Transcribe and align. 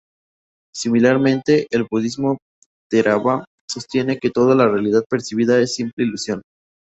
Similarmente, 0.73 1.67
el 1.69 1.83
budismo 1.87 2.39
Theravada 2.89 3.45
sostiene 3.69 4.17
que 4.17 4.31
toda 4.31 4.55
la 4.55 4.67
realidad 4.67 5.03
percibida 5.07 5.59
es 5.59 5.75
simple 5.75 6.03
ilusión. 6.05 6.41